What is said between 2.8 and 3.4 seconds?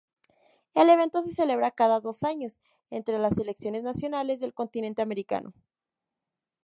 entre las